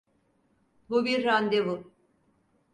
Bu 0.89 1.05
bir 1.05 1.23
randevu. 1.25 1.91